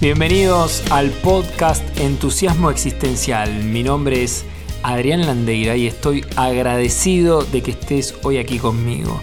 Bienvenidos 0.00 0.82
al 0.90 1.10
podcast 1.10 1.82
Entusiasmo 1.98 2.70
Existencial. 2.70 3.62
Mi 3.64 3.84
nombre 3.84 4.24
es 4.24 4.44
Adrián 4.82 5.24
Landeira 5.24 5.76
y 5.76 5.86
estoy 5.86 6.24
agradecido 6.36 7.42
de 7.44 7.62
que 7.62 7.70
estés 7.70 8.14
hoy 8.24 8.38
aquí 8.38 8.58
conmigo. 8.58 9.20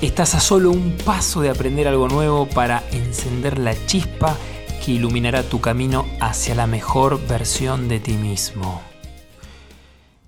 Estás 0.00 0.34
a 0.34 0.40
solo 0.40 0.70
un 0.70 0.96
paso 1.04 1.42
de 1.42 1.50
aprender 1.50 1.86
algo 1.86 2.08
nuevo 2.08 2.48
para 2.48 2.82
encender 2.90 3.58
la 3.58 3.74
chispa 3.86 4.36
que 4.84 4.92
iluminará 4.92 5.42
tu 5.42 5.60
camino 5.60 6.06
hacia 6.20 6.54
la 6.54 6.66
mejor 6.66 7.24
versión 7.28 7.86
de 7.86 8.00
ti 8.00 8.14
mismo. 8.14 8.80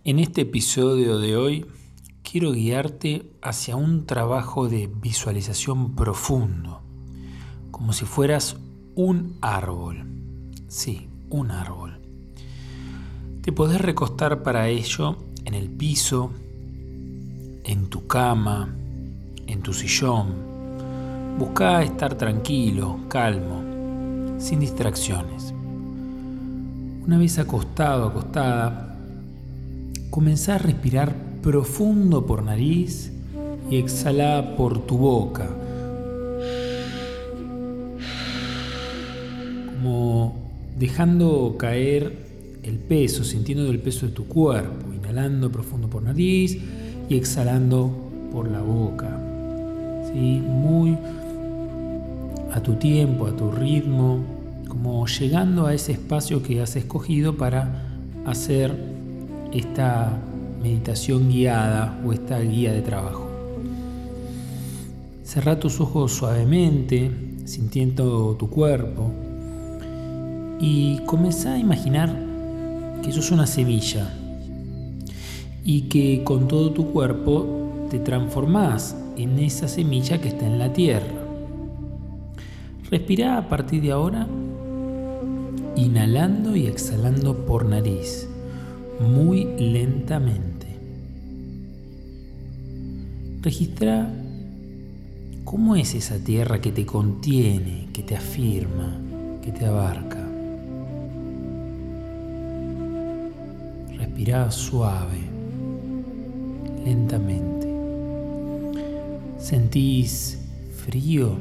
En 0.04 0.18
este 0.18 0.42
episodio 0.42 1.18
de 1.18 1.36
hoy 1.36 1.66
quiero 2.22 2.52
guiarte 2.52 3.32
hacia 3.42 3.76
un 3.76 4.06
trabajo 4.06 4.68
de 4.68 4.88
visualización 4.88 5.96
profundo, 5.96 6.82
como 7.70 7.92
si 7.92 8.04
fueras 8.04 8.56
un 8.96 9.36
árbol. 9.42 10.06
Sí, 10.68 11.06
un 11.28 11.50
árbol. 11.50 12.00
Te 13.42 13.52
podés 13.52 13.78
recostar 13.78 14.42
para 14.42 14.69
ello 14.69 15.16
en 15.45 15.52
el 15.52 15.69
piso, 15.69 16.30
en 17.64 17.91
tu 17.91 18.06
cama, 18.06 18.74
en 19.46 19.60
tu 19.60 19.74
sillón. 19.74 20.28
Busca 21.38 21.82
estar 21.82 22.14
tranquilo, 22.14 23.00
calmo, 23.09 23.60
sin 24.38 24.60
distracciones. 24.60 25.52
Una 27.06 27.19
vez 27.19 27.38
acostado, 27.38 28.06
acostada, 28.06 28.97
comenzá 30.08 30.55
a 30.55 30.58
respirar 30.58 31.14
profundo 31.42 32.24
por 32.24 32.42
nariz 32.42 33.12
y 33.70 33.77
exhala 33.77 34.56
por 34.56 34.86
tu 34.86 34.97
boca 34.97 35.50
dejando 40.78 41.56
caer 41.58 42.27
el 42.62 42.78
peso, 42.78 43.24
sintiendo 43.24 43.70
el 43.70 43.78
peso 43.78 44.06
de 44.06 44.12
tu 44.12 44.27
cuerpo, 44.27 44.92
inhalando 44.92 45.50
profundo 45.50 45.88
por 45.88 46.02
nariz 46.02 46.58
y 47.08 47.16
exhalando 47.16 47.91
por 48.33 48.50
la 48.50 48.60
boca. 48.60 49.20
¿Sí? 50.12 50.42
Muy 50.46 50.96
a 52.52 52.62
tu 52.62 52.74
tiempo, 52.74 53.27
a 53.27 53.36
tu 53.36 53.50
ritmo, 53.50 54.24
como 54.68 55.06
llegando 55.06 55.66
a 55.66 55.74
ese 55.74 55.92
espacio 55.92 56.42
que 56.42 56.60
has 56.60 56.77
escogido 56.77 57.36
para 57.36 57.83
hacer 58.24 58.74
esta 59.52 60.18
meditación 60.62 61.30
guiada 61.30 62.00
o 62.05 62.12
esta 62.12 62.40
guía 62.40 62.72
de 62.72 62.83
trabajo. 62.83 63.30
Cerra 65.22 65.58
tus 65.58 65.80
ojos 65.80 66.12
suavemente, 66.12 67.11
sintiendo 67.44 68.36
tu 68.38 68.48
cuerpo 68.50 69.25
y 70.60 70.98
comenzá 71.06 71.54
a 71.54 71.58
imaginar 71.58 72.14
que 73.02 73.12
sos 73.12 73.30
una 73.30 73.46
semilla 73.46 74.08
y 75.64 75.82
que 75.82 76.22
con 76.24 76.48
todo 76.48 76.72
tu 76.72 76.92
cuerpo 76.92 77.88
te 77.90 77.98
transformás 77.98 78.96
en 79.16 79.38
esa 79.38 79.68
semilla 79.68 80.20
que 80.20 80.28
está 80.28 80.46
en 80.46 80.58
la 80.58 80.72
tierra. 80.72 81.27
Respira 82.90 83.36
a 83.38 83.48
partir 83.48 83.82
de 83.82 83.92
ahora 83.92 84.27
inhalando 85.77 86.56
y 86.56 86.66
exhalando 86.66 87.44
por 87.44 87.66
nariz, 87.66 88.28
muy 89.00 89.44
lentamente. 89.58 90.66
Registra 93.42 94.10
cómo 95.44 95.77
es 95.77 95.94
esa 95.94 96.18
tierra 96.18 96.60
que 96.60 96.72
te 96.72 96.86
contiene, 96.86 97.88
que 97.92 98.02
te 98.02 98.16
afirma, 98.16 98.98
que 99.42 99.52
te 99.52 99.66
abarca. 99.66 100.25
Respira 104.17 104.50
suave, 104.50 105.20
lentamente. 106.86 107.68
¿Sentís 109.39 110.39
frío, 110.86 111.36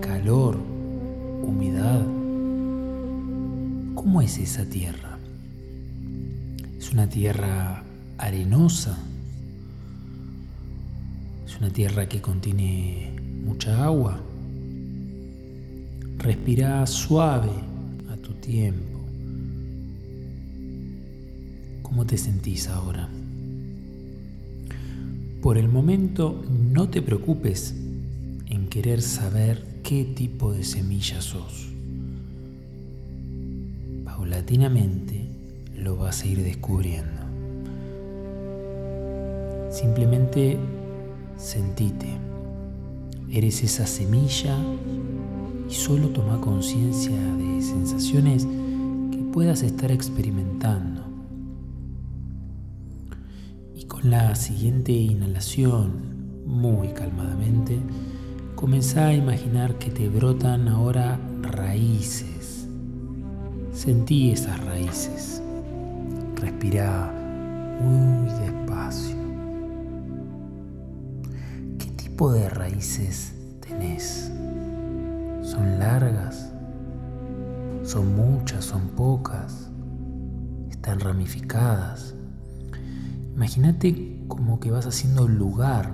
calor, 0.00 0.58
humedad? 1.46 2.04
¿Cómo 3.94 4.20
es 4.20 4.38
esa 4.38 4.64
tierra? 4.64 5.20
¿Es 6.76 6.90
una 6.90 7.08
tierra 7.08 7.84
arenosa? 8.18 8.98
¿Es 11.46 11.56
una 11.58 11.70
tierra 11.70 12.08
que 12.08 12.20
contiene 12.20 13.12
mucha 13.44 13.84
agua? 13.84 14.18
Respira 16.18 16.84
suave 16.88 17.52
a 18.12 18.16
tu 18.16 18.32
tiempo. 18.34 18.93
¿Cómo 21.94 22.06
te 22.06 22.18
sentís 22.18 22.66
ahora? 22.66 23.08
Por 25.40 25.56
el 25.56 25.68
momento 25.68 26.42
no 26.72 26.90
te 26.90 27.00
preocupes 27.02 27.72
en 28.46 28.66
querer 28.68 29.00
saber 29.00 29.64
qué 29.84 30.02
tipo 30.02 30.52
de 30.52 30.64
semilla 30.64 31.22
sos. 31.22 31.68
Paulatinamente 34.04 35.28
lo 35.78 35.96
vas 35.96 36.22
a 36.22 36.26
ir 36.26 36.42
descubriendo. 36.42 37.22
Simplemente 39.70 40.58
sentite. 41.36 42.08
Eres 43.30 43.62
esa 43.62 43.86
semilla 43.86 44.58
y 45.70 45.72
solo 45.72 46.08
toma 46.08 46.40
conciencia 46.40 47.16
de 47.36 47.62
sensaciones 47.62 48.48
que 49.12 49.18
puedas 49.32 49.62
estar 49.62 49.92
experimentando 49.92 51.13
la 54.04 54.34
siguiente 54.34 54.92
inhalación, 54.92 56.44
muy 56.44 56.88
calmadamente, 56.88 57.80
comenzá 58.54 59.06
a 59.06 59.14
imaginar 59.14 59.78
que 59.78 59.90
te 59.90 60.10
brotan 60.10 60.68
ahora 60.68 61.18
raíces. 61.40 62.68
Sentí 63.72 64.30
esas 64.30 64.62
raíces. 64.62 65.42
Respira 66.36 67.10
muy 67.80 68.28
despacio. 68.40 69.16
¿Qué 71.78 71.90
tipo 71.92 72.30
de 72.30 72.50
raíces 72.50 73.32
tenés? 73.66 74.30
¿Son 75.40 75.78
largas? 75.78 76.52
¿Son 77.84 78.14
muchas? 78.14 78.66
¿Son 78.66 78.88
pocas? 78.88 79.70
¿Están 80.68 81.00
ramificadas? 81.00 82.14
Imagínate 83.34 84.24
como 84.28 84.60
que 84.60 84.70
vas 84.70 84.86
haciendo 84.86 85.26
lugar 85.26 85.90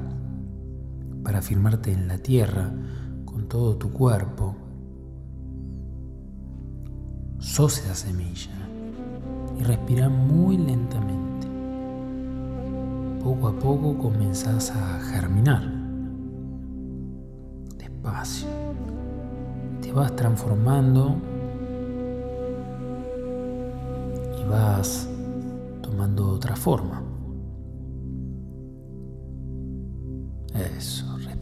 para 1.25 1.41
firmarte 1.41 1.91
en 1.91 2.07
la 2.07 2.19
tierra 2.19 2.71
con 3.25 3.49
todo 3.49 3.77
tu 3.77 3.91
cuerpo. 3.91 4.57
Sos 7.39 7.79
esa 7.79 7.95
semilla 7.95 8.53
y 9.59 9.63
respira 9.63 10.11
muy 10.11 10.59
lentamente. 10.59 11.49
Poco 13.25 13.49
a 13.49 13.59
poco 13.59 13.97
comenzás 13.97 14.71
a 14.73 15.01
germinar. 15.01 15.63
Despacio. 17.79 18.49
Te 19.81 19.93
vas 19.93 20.15
transformando 20.15 21.17
y 24.39 24.47
vas 24.47 25.09
tomando 25.81 26.29
otra 26.29 26.55
forma. 26.55 27.10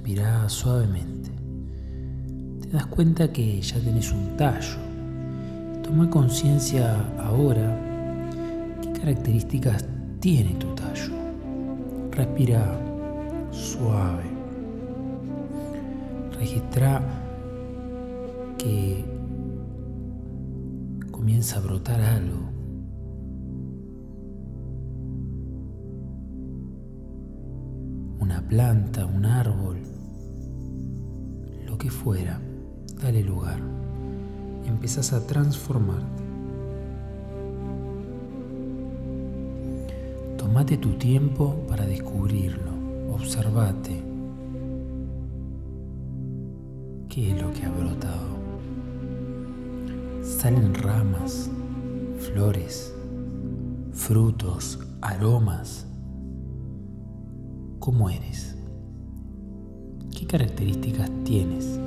Respira 0.08 0.48
suavemente. 0.48 1.30
Te 2.62 2.69
das 2.69 2.86
cuenta 2.86 3.30
que 3.30 3.60
ya 3.60 3.78
tenés 3.78 4.10
un 4.10 4.38
tallo. 4.38 4.78
Toma 5.82 6.08
conciencia 6.08 6.96
ahora 7.19 7.78
qué 8.81 8.90
características 9.00 9.84
tiene 10.19 10.55
tu 10.55 10.75
tallo. 10.75 11.12
Respira 12.10 12.81
suave. 13.50 14.25
Registra 16.38 17.02
que 18.56 19.04
comienza 21.11 21.58
a 21.58 21.61
brotar 21.61 22.00
algo 22.00 22.49
planta, 28.49 29.04
un 29.04 29.26
árbol, 29.26 29.76
que 31.78 31.90
fuera, 31.90 32.40
dale 33.00 33.22
lugar. 33.22 33.60
Empezás 34.66 35.12
a 35.12 35.26
transformarte. 35.26 36.22
Tomate 40.36 40.76
tu 40.76 40.90
tiempo 40.94 41.64
para 41.69 41.86
descubrirlo. 41.86 42.72
Observate. 43.14 44.02
¿Qué 47.08 47.32
es 47.32 47.42
lo 47.42 47.52
que 47.52 47.64
ha 47.64 47.70
brotado? 47.70 48.38
salen 50.38 50.75
ramas, 50.75 51.50
flores, 52.19 52.94
frutos, 53.92 54.78
aromas. 55.00 55.86
¿Cómo 57.78 58.10
eres? 58.10 58.57
¿Qué 60.19 60.26
características 60.26 61.09
tienes? 61.23 61.79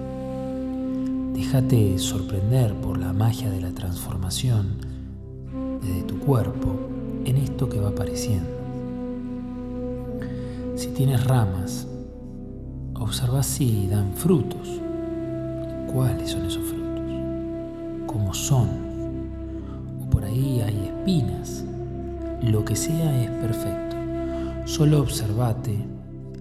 Déjate 1.33 1.99
sorprender 1.99 2.73
por 2.75 2.97
la 2.97 3.11
magia 3.11 3.49
de 3.49 3.59
la 3.59 3.71
transformación 3.71 4.77
desde 5.81 6.03
tu 6.03 6.17
cuerpo 6.19 6.79
en 7.25 7.35
esto 7.35 7.67
que 7.67 7.81
va 7.81 7.89
apareciendo. 7.89 8.49
Si 10.77 10.87
tienes 10.91 11.25
ramas, 11.25 11.89
observa 12.93 13.43
si 13.43 13.87
dan 13.87 14.13
frutos. 14.13 14.79
¿Cuáles 15.91 16.29
son 16.31 16.45
esos 16.45 16.63
frutos? 16.63 17.03
¿Cómo 18.07 18.33
son? 18.33 18.69
O 20.05 20.09
por 20.09 20.23
ahí 20.23 20.61
hay 20.61 20.85
espinas. 20.85 21.65
Lo 22.41 22.63
que 22.63 22.77
sea 22.77 23.23
es 23.23 23.29
perfecto. 23.29 23.97
Solo 24.63 25.01
observate 25.01 25.77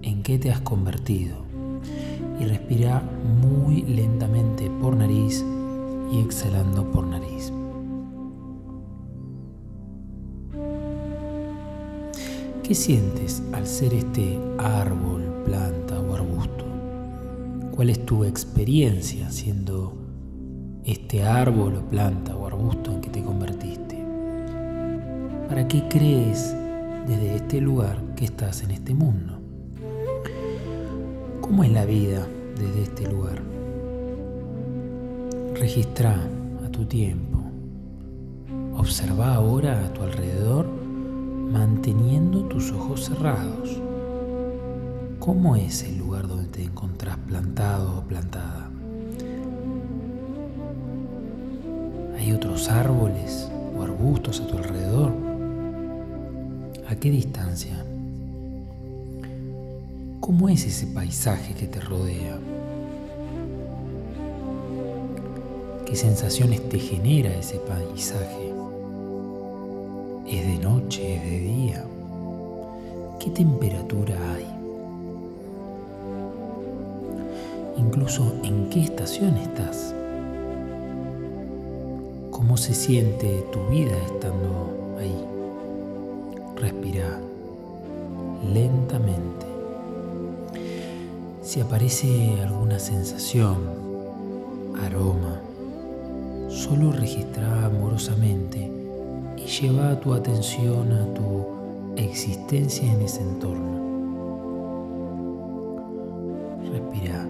en 0.03 0.23
qué 0.23 0.39
te 0.39 0.51
has 0.51 0.61
convertido 0.61 1.40
y 2.41 2.45
respira 2.45 3.03
muy 3.39 3.83
lentamente 3.83 4.67
por 4.81 4.95
nariz 4.95 5.45
y 6.11 6.19
exhalando 6.19 6.89
por 6.91 7.05
nariz. 7.05 7.53
¿Qué 12.63 12.73
sientes 12.73 13.43
al 13.53 13.67
ser 13.67 13.93
este 13.93 14.39
árbol, 14.57 15.43
planta 15.45 15.99
o 15.99 16.15
arbusto? 16.15 16.65
¿Cuál 17.75 17.91
es 17.91 18.03
tu 18.07 18.23
experiencia 18.23 19.29
siendo 19.29 19.93
este 20.83 21.21
árbol 21.21 21.75
o 21.75 21.89
planta 21.91 22.35
o 22.35 22.47
arbusto 22.47 22.91
en 22.91 23.01
que 23.01 23.09
te 23.11 23.21
convertiste? 23.21 24.03
¿Para 25.47 25.67
qué 25.67 25.87
crees 25.87 26.55
desde 27.07 27.35
este 27.35 27.61
lugar 27.61 28.01
que 28.15 28.25
estás 28.25 28.63
en 28.63 28.71
este 28.71 28.95
mundo? 28.95 29.40
¿Cómo 31.51 31.65
es 31.65 31.71
la 31.73 31.83
vida 31.83 32.25
desde 32.57 32.83
este 32.83 33.11
lugar? 33.11 33.41
Registra 35.53 36.15
a 36.65 36.69
tu 36.69 36.85
tiempo. 36.85 37.39
Observa 38.77 39.35
ahora 39.35 39.85
a 39.85 39.91
tu 39.91 40.01
alrededor 40.01 40.65
manteniendo 41.51 42.45
tus 42.45 42.71
ojos 42.71 43.03
cerrados. 43.03 43.81
¿Cómo 45.19 45.57
es 45.57 45.83
el 45.83 45.97
lugar 45.97 46.25
donde 46.25 46.47
te 46.47 46.63
encontrás 46.63 47.17
plantado 47.17 47.97
o 47.97 48.01
plantada? 48.07 48.71
¿Hay 52.17 52.31
otros 52.31 52.69
árboles 52.69 53.51
o 53.77 53.83
arbustos 53.83 54.39
a 54.39 54.47
tu 54.47 54.57
alrededor? 54.57 55.11
¿A 56.87 56.95
qué 56.95 57.11
distancia? 57.11 57.83
¿Cómo 60.21 60.49
es 60.49 60.67
ese 60.67 60.85
paisaje 60.85 61.55
que 61.55 61.65
te 61.65 61.81
rodea? 61.81 62.37
¿Qué 65.83 65.95
sensaciones 65.95 66.69
te 66.69 66.77
genera 66.77 67.35
ese 67.35 67.57
paisaje? 67.57 68.53
¿Es 70.27 70.45
de 70.45 70.59
noche? 70.63 71.15
¿Es 71.15 71.23
de 71.23 71.39
día? 71.39 71.85
¿Qué 73.19 73.31
temperatura 73.31 74.15
hay? 74.35 74.45
Incluso 77.79 78.31
en 78.43 78.69
qué 78.69 78.81
estación 78.83 79.35
estás. 79.37 79.95
¿Cómo 82.29 82.57
se 82.57 82.75
siente 82.75 83.43
tu 83.51 83.59
vida 83.71 83.97
estando 84.05 84.97
ahí? 84.99 85.25
Respira 86.57 87.19
lentamente. 88.53 89.30
Si 91.51 91.59
aparece 91.59 92.41
alguna 92.41 92.79
sensación, 92.79 93.57
aroma, 94.81 95.41
solo 96.47 96.93
registra 96.93 97.65
amorosamente 97.65 98.71
y 99.35 99.41
lleva 99.47 99.99
tu 99.99 100.13
atención 100.13 100.93
a 100.93 101.13
tu 101.13 101.45
existencia 101.97 102.89
en 102.89 103.01
ese 103.01 103.23
entorno. 103.23 103.81
Respira. 106.71 107.27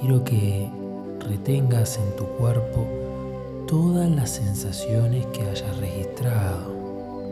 Quiero 0.00 0.24
que 0.24 0.70
retengas 1.28 1.98
en 1.98 2.16
tu 2.16 2.24
cuerpo 2.38 2.86
todas 3.66 4.10
las 4.10 4.30
sensaciones 4.30 5.26
que 5.26 5.42
hayas 5.42 5.76
registrado. 5.76 6.72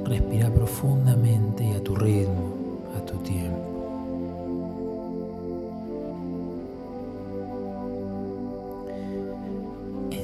Respira 0.05 0.50
profundamente 0.50 1.64
y 1.64 1.73
a 1.73 1.82
tu 1.82 1.96
ritmo, 1.96 2.82
a 2.94 3.00
tu 3.06 3.17
tiempo. 3.20 3.75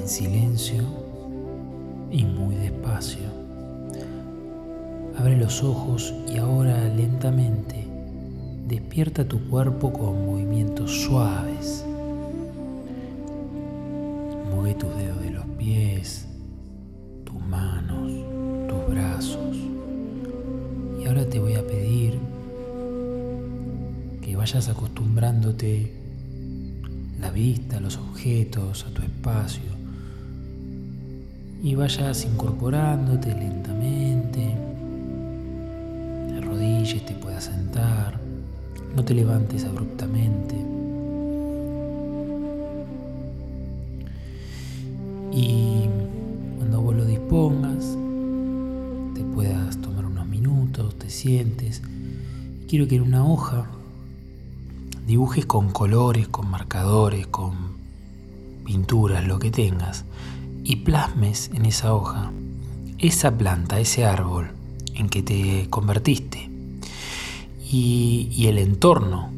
En 0.02 0.08
silencio 0.08 0.82
y 2.10 2.24
muy 2.24 2.56
despacio. 2.56 3.22
Abre 5.16 5.36
los 5.36 5.62
ojos 5.62 6.12
y 6.26 6.38
ahora 6.38 6.88
lentamente 6.88 7.86
despierta 8.66 9.24
tu 9.24 9.48
cuerpo 9.48 9.92
con 9.92 10.26
movimientos 10.26 10.90
suaves. 11.02 11.84
Mueve 14.52 14.74
tus 14.74 14.92
dedos 14.96 15.20
de 15.20 15.30
los 15.30 15.46
pies, 15.56 16.26
tus 17.24 17.40
manos, 17.40 18.10
tus 18.68 18.92
brazos. 18.92 19.56
Y 21.00 21.06
ahora 21.06 21.28
te 21.28 21.38
voy 21.38 21.54
a 21.54 21.64
pedir 21.64 22.18
que 24.20 24.34
vayas 24.34 24.68
acostumbrándote 24.68 25.92
la 27.20 27.30
vista 27.30 27.78
los 27.78 27.98
objetos, 27.98 28.84
a 28.84 28.90
tu 28.90 29.02
espacio 29.02 29.81
y 31.62 31.76
vayas 31.76 32.24
incorporándote 32.24 33.28
lentamente. 33.34 34.56
Te 36.28 36.38
arrodilles, 36.38 37.06
te 37.06 37.14
puedas 37.14 37.44
sentar, 37.44 38.18
no 38.96 39.04
te 39.04 39.14
levantes 39.14 39.64
abruptamente. 39.64 40.56
Y 45.32 45.86
cuando 46.58 46.80
vos 46.82 46.96
lo 46.96 47.04
dispongas, 47.04 47.96
te 49.14 49.22
puedas 49.22 49.80
tomar 49.80 50.04
unos 50.04 50.26
minutos, 50.26 50.98
te 50.98 51.08
sientes. 51.08 51.80
Quiero 52.68 52.88
que 52.88 52.96
en 52.96 53.02
una 53.02 53.24
hoja 53.24 53.66
dibujes 55.06 55.46
con 55.46 55.70
colores, 55.70 56.26
con 56.26 56.50
marcadores, 56.50 57.28
con 57.28 57.80
pinturas, 58.64 59.24
lo 59.26 59.38
que 59.38 59.52
tengas 59.52 60.04
y 60.64 60.76
plasmes 60.76 61.50
en 61.54 61.66
esa 61.66 61.94
hoja 61.94 62.32
esa 63.02 63.36
planta, 63.36 63.80
ese 63.80 64.04
árbol 64.04 64.52
en 64.94 65.08
que 65.08 65.22
te 65.22 65.66
convertiste 65.68 66.48
y, 67.70 68.46
el 68.46 68.58
entorno, 68.58 69.30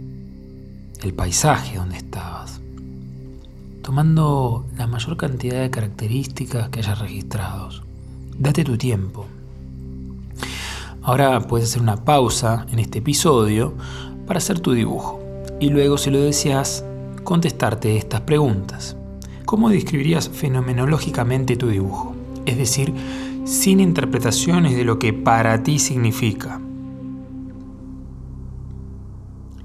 el 1.02 1.14
paisaje 1.14 1.78
donde 1.78 1.96
estabas, 1.96 2.60
tomando 3.82 4.66
la 4.76 4.86
mayor 4.86 5.16
cantidad 5.16 5.62
de 5.62 5.70
características 5.70 6.68
que 6.68 6.80
hayas 6.80 6.98
registrado. 6.98 7.70
Date 8.36 8.64
tu 8.64 8.76
tiempo. 8.76 9.26
Ahora 11.02 11.40
puedes 11.40 11.70
hacer 11.70 11.80
una 11.80 12.04
pausa 12.04 12.66
en 12.70 12.80
este 12.80 12.98
episodio 12.98 13.74
para 14.26 14.38
hacer 14.38 14.60
tu 14.60 14.72
dibujo 14.72 15.20
y 15.60 15.70
luego, 15.70 15.96
si 15.96 16.10
lo 16.10 16.20
deseas, 16.20 16.84
contestarte 17.22 17.96
estas 17.96 18.22
preguntas. 18.22 18.96
¿Cómo 19.44 19.68
describirías 19.68 20.30
fenomenológicamente 20.30 21.56
tu 21.56 21.68
dibujo? 21.68 22.14
Es 22.46 22.56
decir, 22.56 22.94
sin 23.44 23.80
interpretaciones 23.80 24.74
de 24.74 24.84
lo 24.84 24.98
que 24.98 25.12
para 25.12 25.62
ti 25.62 25.78
significa. 25.78 26.60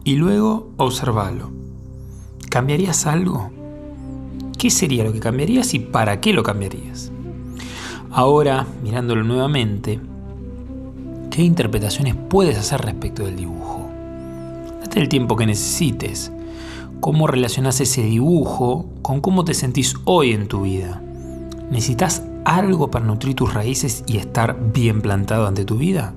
Y 0.04 0.16
luego 0.16 0.70
observalo. 0.78 1.52
¿Cambiarías 2.50 3.06
algo? 3.06 3.52
¿Qué 4.58 4.70
sería 4.70 5.06
lo 5.06 5.14
que 5.14 5.22
cambiarías 5.22 5.74
y 5.74 5.80
para 5.80 6.20
qué 6.20 6.34
lo 6.34 6.44
cambiarías? 6.44 7.12
Ahora, 8.12 8.68
mirándolo 8.84 9.24
nuevamente, 9.24 10.00
¿qué 11.32 11.44
interpretaciones 11.44 12.16
puedes 12.16 12.58
hacer 12.58 12.82
respecto 12.82 13.24
del 13.24 13.38
dibujo? 13.38 13.90
Date 14.82 15.00
el 15.00 15.08
tiempo 15.08 15.38
que 15.38 15.46
necesites 15.46 16.34
cómo 17.00 17.28
relacionas 17.28 17.80
ese 17.82 18.04
dibujo 18.04 18.90
con 19.02 19.22
cómo 19.22 19.46
te 19.46 19.54
sentís 19.54 19.96
hoy 20.06 20.32
en 20.32 20.48
tu 20.48 20.62
vida. 20.62 21.02
¿Necesitas 21.72 22.24
algo 22.46 22.90
para 22.90 23.06
nutrir 23.06 23.36
tus 23.36 23.54
raíces 23.54 24.04
y 24.08 24.18
estar 24.18 24.72
bien 24.74 25.02
plantado 25.02 25.48
ante 25.48 25.66
tu 25.66 25.78
vida? 25.78 26.16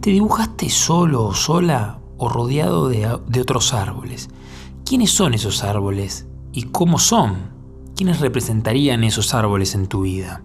¿Te 0.00 0.10
dibujaste 0.10 0.68
solo 0.68 1.24
o 1.24 1.34
sola 1.34 1.98
o 2.18 2.28
rodeado 2.28 2.88
de, 2.88 3.18
de 3.26 3.40
otros 3.40 3.72
árboles? 3.72 4.30
¿Quiénes 4.84 5.10
son 5.10 5.34
esos 5.34 5.62
árboles 5.62 6.26
y 6.52 6.64
cómo 6.64 6.98
son? 6.98 7.52
¿quiénes 8.02 8.20
representarían 8.20 9.04
esos 9.04 9.32
árboles 9.32 9.76
en 9.76 9.86
tu 9.86 10.02
vida? 10.02 10.42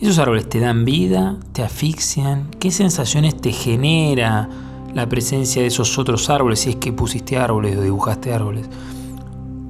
¿Esos 0.00 0.18
árboles 0.18 0.48
te 0.48 0.60
dan 0.60 0.84
vida? 0.84 1.36
¿Te 1.52 1.62
asfixian? 1.62 2.50
¿Qué 2.58 2.70
sensaciones 2.70 3.36
te 3.36 3.52
genera 3.52 4.48
la 4.94 5.08
presencia 5.08 5.62
de 5.62 5.68
esos 5.68 5.98
otros 5.98 6.28
árboles, 6.28 6.60
si 6.60 6.70
es 6.70 6.76
que 6.76 6.92
pusiste 6.92 7.38
árboles 7.38 7.76
o 7.76 7.82
dibujaste 7.82 8.32
árboles, 8.32 8.68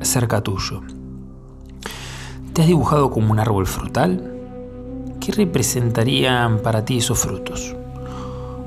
cerca 0.00 0.42
tuyo? 0.42 0.82
¿Te 2.52 2.62
has 2.62 2.66
dibujado 2.66 3.10
como 3.10 3.32
un 3.32 3.38
árbol 3.38 3.66
frutal? 3.66 4.30
¿Qué 5.20 5.32
representarían 5.32 6.60
para 6.60 6.84
ti 6.84 6.98
esos 6.98 7.18
frutos? 7.18 7.74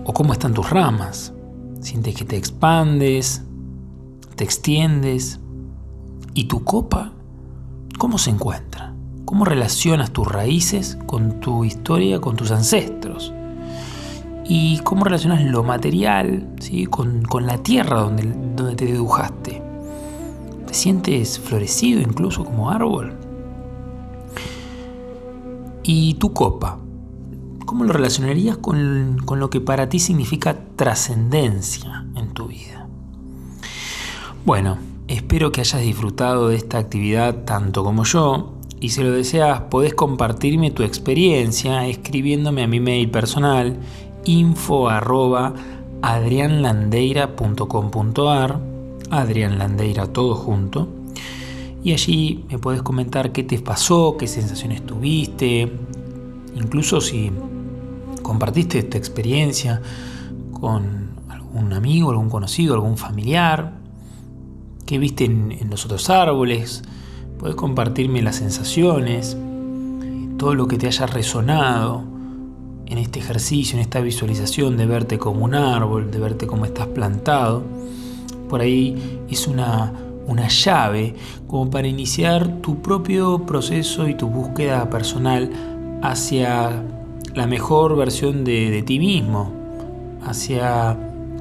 ¿O 0.06 0.14
cómo 0.14 0.34
están 0.34 0.54
tus 0.54 0.70
ramas? 0.70 1.34
¿Sientes 1.82 2.16
que 2.16 2.26
te 2.26 2.38
expandes? 2.38 3.44
¿Te 4.36 4.44
extiendes? 4.44 5.40
¿Y 6.34 6.46
tu 6.46 6.64
copa? 6.64 7.12
¿Cómo 7.98 8.18
se 8.18 8.30
encuentra? 8.30 8.96
¿Cómo 9.26 9.46
relacionas 9.46 10.12
tus 10.12 10.28
raíces 10.28 10.98
con 11.06 11.40
tu 11.40 11.64
historia, 11.64 12.20
con 12.22 12.36
tus 12.36 12.52
ancestros? 12.52 13.34
¿Y 14.48 14.80
cómo 14.80 15.04
relacionas 15.04 15.44
lo 15.44 15.64
material 15.64 16.48
¿sí? 16.60 16.86
con, 16.86 17.26
la 17.42 17.58
tierra 17.58 18.02
donde, 18.02 18.24
donde 18.56 18.76
te 18.76 18.86
dibujaste? 18.86 19.62
¿Te 20.68 20.74
sientes 20.74 21.40
florecido 21.40 22.02
incluso 22.02 22.46
como 22.46 22.70
árbol? 22.70 23.14
¿Y 25.84 26.16
tu 26.16 26.34
copa? 26.34 26.80
¿Cómo 27.66 27.84
lo 27.84 27.94
relacionarías 27.94 28.58
con, 28.58 29.18
con 29.26 29.40
lo 29.40 29.50
que 29.50 29.62
para 29.62 29.90
ti 29.90 30.00
significa 30.00 30.56
trascendencia 30.76 32.06
en 32.16 32.34
tu 32.34 32.48
vida? 32.48 32.88
Bueno, 34.46 34.78
Espero 35.08 35.52
que 35.52 35.62
hayas 35.62 35.84
disfrutado 35.84 36.50
de 36.50 36.56
esta 36.56 36.80
actividad 36.80 37.44
tanto 37.46 37.84
como 37.84 38.06
yo 38.06 38.54
y 38.80 38.90
si 38.90 39.04
lo 39.04 39.12
deseas 39.12 39.62
podés 39.70 39.94
compartirme 39.94 40.72
tu 40.72 40.82
experiencia 40.82 41.88
escribiéndome 41.88 42.64
a 42.64 42.68
mi 42.68 42.80
mail 42.80 43.12
personal 43.12 43.78
info 44.26 44.90
arroba 44.90 45.54
adrianlandeira.com.ar 46.02 48.60
Adrián 49.12 49.60
Landeira 49.60 50.08
todo 50.08 50.34
junto. 50.36 50.88
Y 51.84 51.94
allí 51.94 52.46
me 52.50 52.58
podés 52.58 52.82
comentar 52.82 53.32
qué 53.32 53.44
te 53.44 53.60
pasó, 53.60 54.18
qué 54.18 54.28
sensaciones 54.28 54.84
tuviste, 54.86 55.72
incluso 56.56 57.00
si 57.00 57.32
compartiste 58.24 58.80
esta 58.80 58.98
experiencia 58.98 59.82
con 60.52 61.12
algún 61.30 61.72
amigo, 61.74 62.10
algún 62.10 62.30
conocido, 62.30 62.74
algún 62.74 62.98
familiar 62.98 63.86
qué 64.86 65.00
viste 65.00 65.26
en, 65.26 65.70
los 65.70 65.86
otros 65.86 66.10
árboles, 66.10 66.84
puedes 67.40 67.56
compartirme 67.56 68.22
las 68.22 68.38
sensaciones, 68.38 69.38
todo 70.38 70.54
lo 70.54 70.68
que 70.68 70.78
te 70.78 70.88
haya 70.88 71.08
resonado 71.08 72.15
en 72.88 72.98
este 72.98 73.20
ejercicio, 73.20 73.76
en 73.76 73.82
esta 73.82 74.02
visualización 74.02 74.78
de 74.78 74.86
verte 74.86 75.18
como 75.18 75.46
un 75.46 75.56
árbol, 75.56 76.12
de 76.12 76.20
verte 76.20 76.48
como 76.48 76.66
estás 76.66 76.88
plantado. 76.88 77.64
Por 78.50 78.62
ahí 78.62 79.22
es 79.30 79.48
una, 79.48 79.94
una 80.28 80.48
llave 80.48 81.16
como 81.48 81.70
para 81.70 81.88
iniciar 81.88 82.62
tu 82.62 82.82
propio 82.82 83.46
proceso 83.46 84.08
y 84.08 84.16
tu 84.16 84.28
búsqueda 84.28 84.90
personal 84.90 85.50
hacia 86.02 86.84
la 87.34 87.48
mejor 87.48 87.96
versión 87.96 88.44
de, 88.44 88.70
de 88.70 88.84
ti 88.84 89.00
mismo, 89.00 89.52
hacia 90.24 90.98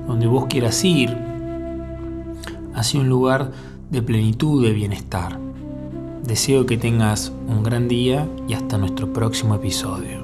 donde 0.07 0.27
vos 0.27 0.47
quieras 0.47 0.83
ir, 0.85 1.17
hacia 2.75 3.01
un 3.01 3.09
lugar 3.09 3.53
de 3.91 4.03
plenitud, 4.03 4.65
de 4.65 4.73
bienestar. 4.73 5.39
Deseo 6.25 6.65
que 6.65 6.79
tengas 6.79 7.33
un 7.49 7.63
gran 7.63 7.87
día 7.87 8.27
y 8.49 8.55
hasta 8.55 8.79
nuestro 8.79 9.13
próximo 9.13 9.55
episodio. 9.55 10.24